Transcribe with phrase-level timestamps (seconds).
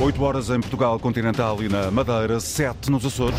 [0.00, 3.38] 8 horas em Portugal Continental e na Madeira, 7 nos Açores.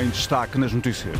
[0.00, 1.18] Em destaque nas notícias.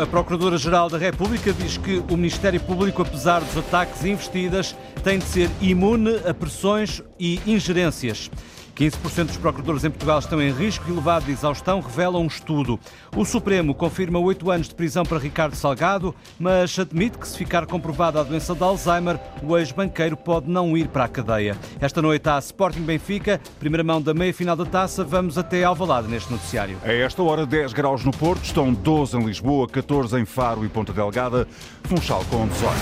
[0.00, 5.24] A Procuradora-Geral da República diz que o Ministério Público, apesar dos ataques investidas, tem de
[5.24, 8.30] ser imune a pressões e ingerências.
[8.74, 12.78] 15% dos procuradores em Portugal estão em risco elevado de exaustão, revela um estudo.
[13.16, 17.66] O Supremo confirma oito anos de prisão para Ricardo Salgado, mas admite que se ficar
[17.66, 21.56] comprovada a doença de Alzheimer, o ex-banqueiro pode não ir para a cadeia.
[21.80, 25.04] Esta noite há Sporting Benfica, primeira mão da meia-final da taça.
[25.04, 26.76] Vamos até Alvalade neste noticiário.
[26.82, 30.68] A esta hora, 10 graus no Porto, estão 12 em Lisboa, 14 em Faro e
[30.68, 31.46] Ponta Delgada,
[31.84, 32.74] Funchal com 18.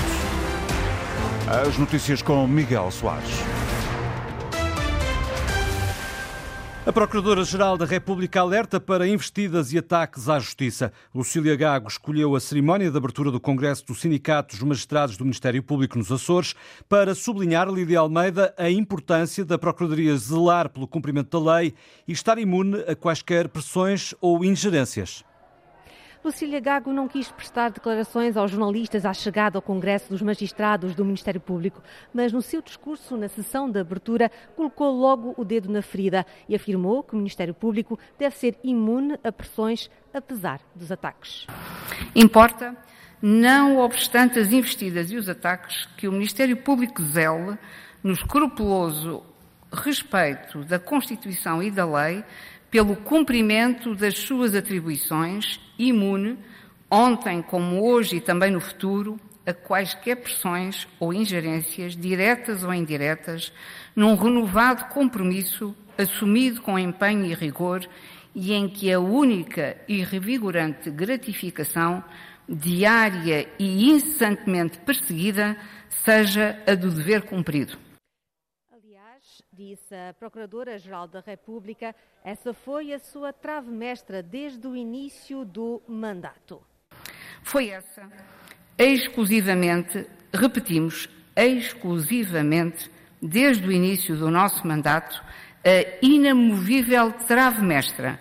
[1.69, 3.62] As notícias com Miguel Soares.
[6.85, 10.93] A Procuradora-Geral da República alerta para investidas e ataques à Justiça.
[11.15, 15.63] Lucília Gago escolheu a cerimónia de abertura do Congresso do Sindicato dos Magistrados do Ministério
[15.63, 16.57] Público nos Açores
[16.89, 21.73] para sublinhar, Lídia Almeida, a importância da Procuradoria zelar pelo cumprimento da lei
[22.07, 25.25] e estar imune a quaisquer pressões ou ingerências.
[26.25, 31.05] Lucília Gago não quis prestar declarações aos jornalistas à chegada ao Congresso dos Magistrados do
[31.05, 31.83] Ministério Público,
[32.15, 36.55] mas no seu discurso na sessão de abertura colocou logo o dedo na ferida e
[36.55, 41.49] afirmou que o Ministério Público deve ser imune a pressões apesar dos ataques.
[42.15, 42.77] Importa,
[43.21, 47.59] não obstante as investidas e os ataques, que o Ministério Público zele
[48.01, 49.25] no escrupuloso
[49.73, 52.23] respeito da Constituição e da lei
[52.73, 56.39] pelo cumprimento das suas atribuições, imune,
[56.91, 63.53] ontem como hoje e também no futuro, a quaisquer pressões ou ingerências, diretas ou indiretas,
[63.95, 67.87] num renovado compromisso assumido com empenho e rigor
[68.35, 72.03] e em que a única e revigorante gratificação,
[72.49, 75.59] diária e incessantemente perseguida,
[75.91, 77.77] seja a do dever cumprido
[79.69, 85.81] disse a Procuradora-Geral da República, essa foi a sua trave mestra desde o início do
[85.87, 86.61] mandato.
[87.45, 88.11] Foi essa,
[88.77, 92.91] exclusivamente, repetimos, exclusivamente,
[93.21, 95.23] desde o início do nosso mandato,
[95.65, 98.19] a inamovível trave mestra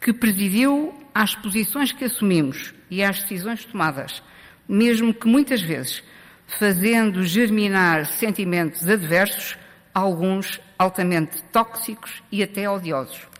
[0.00, 4.22] que presidiu às posições que assumimos e às decisões tomadas,
[4.68, 6.04] mesmo que muitas vezes
[6.46, 9.56] fazendo germinar sentimentos adversos,
[9.94, 13.33] alguns altamente tóxicos e até odiosos.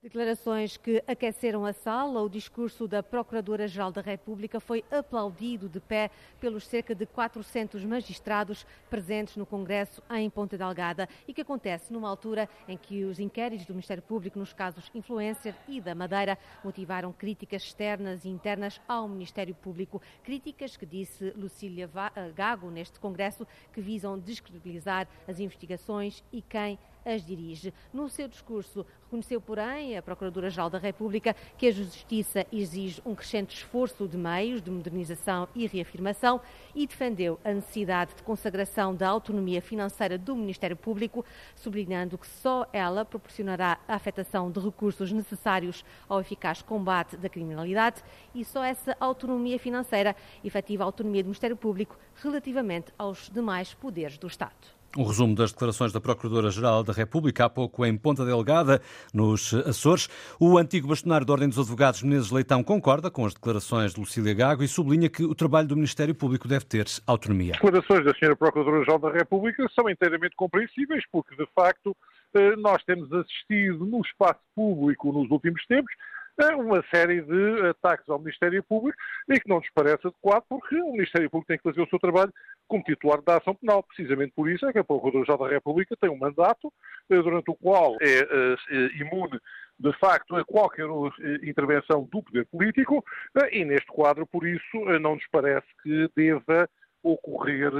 [0.00, 2.22] Declarações que aqueceram a sala.
[2.22, 6.08] O discurso da Procuradora-Geral da República foi aplaudido de pé
[6.40, 12.08] pelos cerca de 400 magistrados presentes no Congresso em Ponta Delgada e que acontece numa
[12.08, 17.12] altura em que os inquéritos do Ministério Público nos casos Influencer e da Madeira motivaram
[17.12, 20.00] críticas externas e internas ao Ministério Público.
[20.22, 26.78] Críticas que disse Lucília eh, Gago neste Congresso que visam descredibilizar as investigações e quem
[27.08, 27.72] as dirige.
[27.92, 33.56] No seu discurso, reconheceu, porém, a Procuradora-Geral da República que a Justiça exige um crescente
[33.56, 36.40] esforço de meios de modernização e reafirmação
[36.74, 41.24] e defendeu a necessidade de consagração da autonomia financeira do Ministério Público,
[41.54, 48.02] sublinhando que só ela proporcionará a afetação de recursos necessários ao eficaz combate da criminalidade
[48.34, 50.14] e só essa autonomia financeira
[50.44, 54.77] efetiva a autonomia do Ministério Público relativamente aos demais poderes do Estado.
[54.96, 58.80] Um resumo das declarações da Procuradora-Geral da República há pouco em Ponta Delgada,
[59.12, 60.08] nos Açores.
[60.40, 64.32] O antigo bastonário da Ordem dos Advogados, Menezes Leitão, concorda com as declarações de Lucília
[64.32, 67.52] Gago e sublinha que o trabalho do Ministério Público deve ter autonomia.
[67.52, 68.34] As declarações da Sra.
[68.34, 71.94] Procuradora-Geral da República são inteiramente compreensíveis, porque, de facto,
[72.34, 75.92] eh, nós temos assistido no espaço público nos últimos tempos
[76.56, 80.92] uma série de ataques ao Ministério Público e que não nos parece adequado, porque o
[80.92, 82.32] Ministério Público tem que fazer o seu trabalho
[82.68, 83.82] como titular da ação penal.
[83.82, 86.72] Precisamente por isso é que a Procuradora-Geral da República tem um mandato
[87.10, 89.40] eh, durante o qual é uh, imune
[89.78, 90.86] de facto a qualquer
[91.42, 93.04] intervenção do poder político
[93.52, 96.68] e neste quadro, por isso, não nos parece que deva
[97.00, 97.70] ocorrer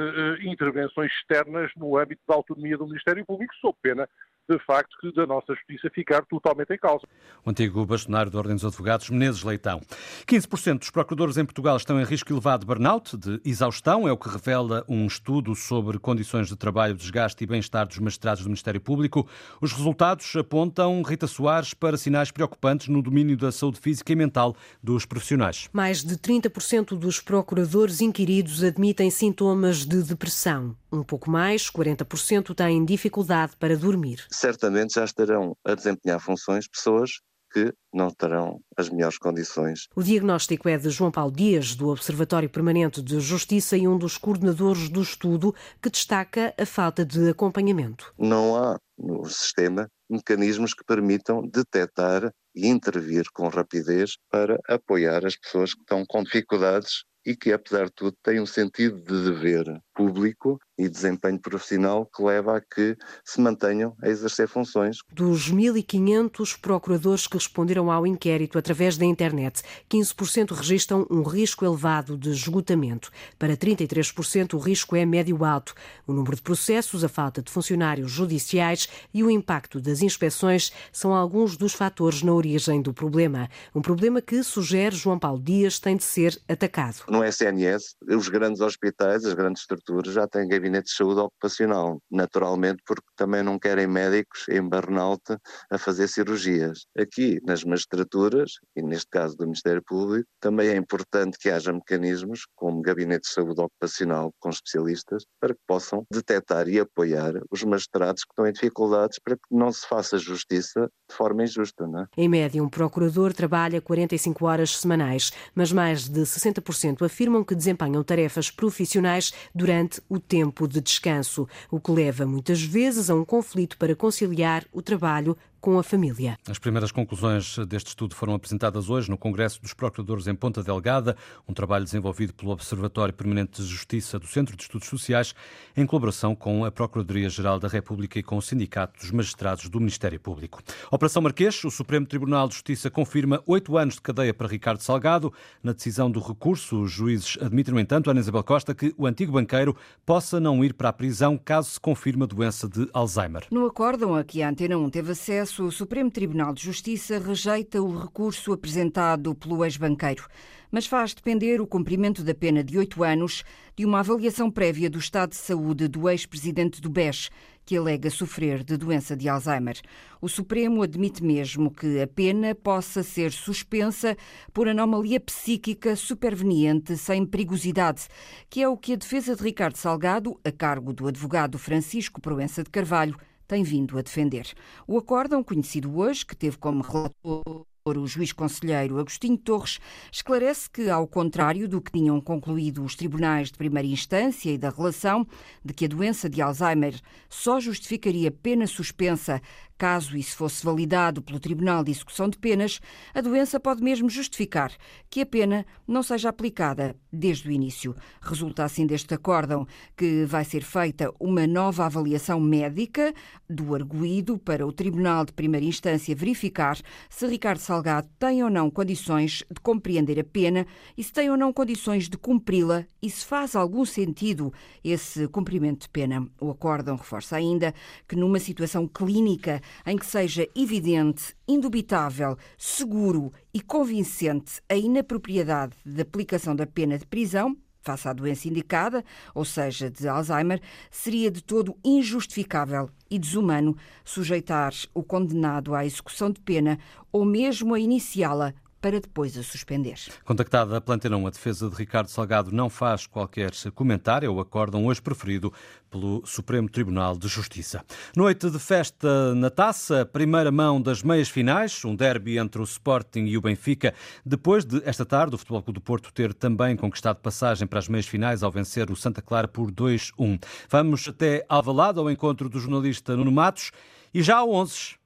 [0.41, 4.09] intervenções externas no âmbito da autonomia do Ministério Público, sob pena
[4.48, 7.06] de facto, que da nossa justiça ficar totalmente em causa.
[7.45, 9.80] O antigo bastonário da Ordem dos Advogados, Menezes Leitão.
[10.27, 14.16] 15% dos procuradores em Portugal estão em risco elevado de burnout, de exaustão, é o
[14.16, 18.80] que revela um estudo sobre condições de trabalho, desgaste e bem-estar dos magistrados do Ministério
[18.80, 19.28] Público.
[19.60, 24.56] Os resultados apontam, Rita Soares, para sinais preocupantes no domínio da saúde física e mental
[24.83, 25.68] dos profissionais.
[25.72, 30.74] Mais de 30% dos procuradores inquiridos admitem sintomas de depressão.
[30.91, 37.11] Um pouco mais, 40%, têm dificuldade para dormir certamente já estarão a desempenhar funções pessoas
[37.51, 39.87] que não terão as melhores condições.
[39.97, 44.19] O diagnóstico é de João Paulo Dias, do Observatório Permanente de Justiça e um dos
[44.19, 48.13] coordenadores do estudo, que destaca a falta de acompanhamento.
[48.19, 55.37] Não há no sistema mecanismos que permitam detectar e intervir com rapidez para apoiar as
[55.37, 59.67] pessoas que estão com dificuldades e que, apesar de tudo, têm um sentido de dever
[59.98, 64.98] público e desempenho profissional que leva a que se mantenham a exercer funções.
[65.12, 69.60] Dos 1.500 procuradores que responderam ao inquérito através da internet,
[69.91, 73.10] 15% registram um risco elevado de esgotamento.
[73.36, 75.74] Para 33%, o risco é médio-alto.
[76.06, 81.12] O número de processos, a falta de funcionários judiciais e o impacto das inspeções são
[81.12, 83.51] alguns dos fatores na origem do problema.
[83.74, 87.03] Um problema que, sugere João Paulo Dias, tem de ser atacado.
[87.09, 92.83] No SNS, os grandes hospitais, as grandes estruturas já têm gabinete de saúde ocupacional, naturalmente
[92.87, 95.23] porque também não querem médicos em burnout
[95.71, 96.87] a fazer cirurgias.
[96.97, 102.47] Aqui, nas magistraturas, e neste caso do Ministério Público, também é importante que haja mecanismos,
[102.55, 108.25] como gabinete de saúde ocupacional com especialistas, para que possam detectar e apoiar os magistrados
[108.25, 111.87] que estão em dificuldades para que não se faça justiça de forma injusta.
[111.87, 112.07] Não é?
[112.17, 118.03] Em média, um procurador trabalha 45 horas semanais, mas mais de 60% afirmam que desempenham
[118.03, 119.78] tarefas profissionais durante
[120.09, 124.65] o tempo tempo de descanso, o que leva muitas vezes a um conflito para conciliar
[124.72, 126.39] o trabalho com a família.
[126.49, 131.16] As primeiras conclusões deste estudo foram apresentadas hoje no Congresso dos Procuradores em Ponta Delgada,
[131.49, 135.34] um trabalho desenvolvido pelo Observatório Permanente de Justiça do Centro de Estudos Sociais,
[135.77, 140.21] em colaboração com a Procuradoria-Geral da República e com o Sindicato dos Magistrados do Ministério
[140.21, 140.60] Público.
[140.91, 145.33] Operação Marquês, o Supremo Tribunal de Justiça confirma oito anos de cadeia para Ricardo Salgado.
[145.63, 149.33] Na decisão do recurso, os juízes admitem, no entanto, Ana Isabel Costa, que o antigo
[149.33, 153.47] banqueiro possa não ir para a prisão caso se confirme a doença de Alzheimer.
[153.51, 157.18] No acórdão a que a Antena 1 teve acesso, processo, o Supremo Tribunal de Justiça
[157.18, 160.27] rejeita o recurso apresentado pelo ex-banqueiro,
[160.71, 163.42] mas faz depender o cumprimento da pena de oito anos
[163.74, 167.30] de uma avaliação prévia do estado de saúde do ex-presidente do BES,
[167.65, 169.80] que alega sofrer de doença de Alzheimer.
[170.21, 174.16] O Supremo admite mesmo que a pena possa ser suspensa
[174.53, 178.06] por anomalia psíquica superveniente sem perigosidade,
[178.51, 182.62] que é o que a defesa de Ricardo Salgado, a cargo do advogado Francisco Proença
[182.62, 183.16] de Carvalho,
[183.48, 184.53] tem vindo a defender.
[184.86, 187.66] O acórdão, conhecido hoje, que teve como relator
[187.97, 189.78] o juiz conselheiro Agostinho Torres
[190.12, 194.68] esclarece que, ao contrário do que tinham concluído os tribunais de primeira instância e da
[194.68, 195.27] relação
[195.65, 197.00] de que a doença de Alzheimer
[197.30, 199.41] só justificaria pena suspensa
[199.78, 202.80] Caso isso fosse validado pelo Tribunal de Execução de Penas,
[203.15, 204.72] a doença pode mesmo justificar
[205.09, 207.95] que a pena não seja aplicada desde o início.
[208.21, 213.15] Resulta assim deste acórdão que vai ser feita uma nova avaliação médica
[213.48, 216.77] do arguído para o Tribunal de Primeira Instância verificar
[217.09, 220.66] se Ricardo Salgado tem ou não condições de compreender a pena
[220.97, 224.53] e se tem ou não condições de cumpri-la e se faz algum sentido
[224.83, 226.27] esse cumprimento de pena.
[226.41, 227.72] O acórdão reforça ainda
[228.09, 236.03] que numa situação clínica em que seja evidente, indubitável, seguro e convincente a inapropriedade da
[236.03, 239.04] aplicação da pena de prisão, face à doença indicada,
[239.34, 240.60] ou seja, de Alzheimer,
[240.91, 246.78] seria de todo injustificável e desumano sujeitar o condenado à execução de pena
[247.10, 249.97] ou mesmo a iniciá-la para depois a suspender.
[250.25, 255.03] Contactada a Planteirão, a defesa de Ricardo Salgado não faz qualquer comentário ao acórdão hoje
[255.03, 255.53] preferido
[255.91, 257.85] pelo Supremo Tribunal de Justiça.
[258.14, 263.25] Noite de festa na taça, primeira mão das meias finais, um derby entre o Sporting
[263.25, 263.94] e o Benfica,
[264.25, 267.88] depois de esta tarde o Futebol Clube do Porto ter também conquistado passagem para as
[267.88, 270.40] meias finais ao vencer o Santa Clara por 2-1.
[270.68, 273.73] Vamos até Alvalade ao encontro do jornalista Nuno Matos
[274.12, 274.98] e já há 11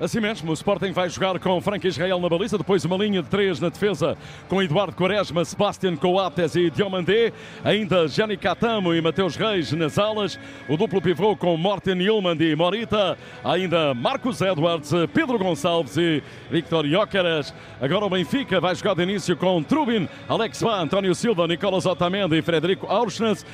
[0.00, 3.28] Assim mesmo, o Sporting vai jogar com Frank Israel na baliza, depois uma linha de
[3.28, 4.16] três na defesa
[4.48, 7.32] com Eduardo Quaresma, Sebastián Coates e Diomandé,
[7.64, 10.38] ainda Jani Catamo e Mateus Reis nas alas,
[10.68, 16.86] o duplo pivô com Morten Yulman e Morita, ainda Marcos Edwards, Pedro Gonçalves e Victor
[16.86, 17.52] Jóqueras.
[17.80, 22.36] Agora o Benfica vai jogar de início com Trubin, Alex Bá, António Silva, Nicolas Otamendi
[22.36, 23.44] e Frederico Auschnitz,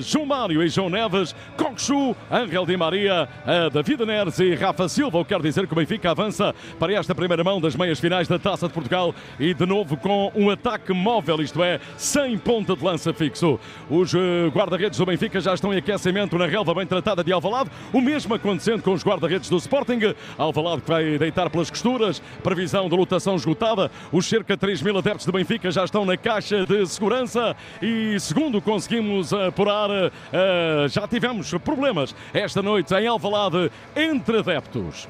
[0.00, 3.26] João Mário e João Neves, Coxu, Ángel Di Maria,
[3.72, 7.14] David Neres e Rafa Silva, o que quer dizer que o Benfica avança para esta
[7.14, 10.92] primeira mão das meias finais da Taça de Portugal e de novo com um ataque
[10.92, 13.58] móvel, isto é, sem ponta de lança fixo.
[13.88, 17.70] Os eh, guarda-redes do Benfica já estão em aquecimento na relva bem tratada de Alvalade,
[17.92, 20.14] o mesmo acontecendo com os guarda-redes do Sporting.
[20.36, 23.90] Alvalade que vai deitar pelas costuras, previsão de lotação esgotada.
[24.12, 28.18] Os cerca de 3 mil adeptos do Benfica já estão na caixa de segurança e
[28.20, 29.90] segundo conseguimos apurar,
[30.32, 35.08] eh, já tivemos problemas esta noite em Alvalade entre adeptos.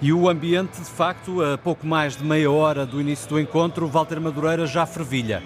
[0.00, 3.86] E o ambiente, de facto, a pouco mais de meia hora do início do encontro,
[3.86, 5.42] Walter Madureira já fervilha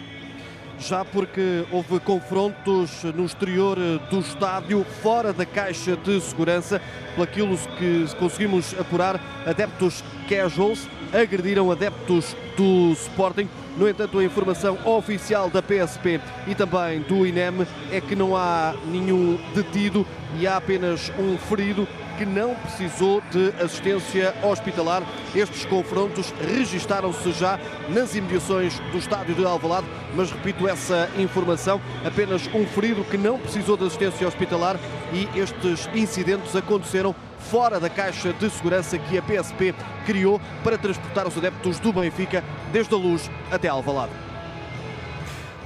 [0.80, 3.76] já porque houve confrontos no exterior
[4.10, 6.80] do estádio, fora da caixa de segurança,
[7.14, 13.48] pelaquilo que conseguimos apurar, adeptos casuals agrediram adeptos do Sporting.
[13.76, 18.74] No entanto, a informação oficial da PSP e também do INEM é que não há
[18.86, 20.06] nenhum detido
[20.38, 21.86] e há apenas um ferido
[22.18, 25.04] que não precisou de assistência hospitalar.
[25.34, 27.58] Estes confrontos registaram-se já
[27.88, 33.38] nas imediações do estádio de Alvalade, mas repito essa informação, apenas um ferido que não
[33.38, 34.76] precisou de assistência hospitalar
[35.12, 41.28] e estes incidentes aconteceram fora da caixa de segurança que a PSP criou para transportar
[41.28, 44.27] os adeptos do Benfica desde a Luz até Alvalade.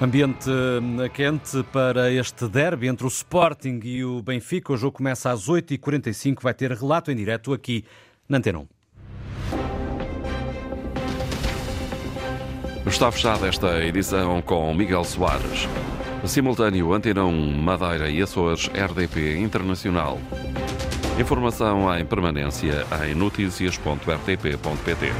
[0.02, 4.72] Ambiente hum, quente para este derby entre o Sporting e o Benfica.
[4.72, 6.42] O jogo começa às 8h45.
[6.42, 7.84] Vai ter relato em direto aqui
[8.28, 8.66] na Antena 1.
[12.84, 15.68] Está fechada esta edição com Miguel Soares.
[16.26, 20.18] Simultâneo Antena 1, Madeira e Açores, RDP Internacional.
[21.16, 25.12] Informação em permanência em notícias.rtp.pt.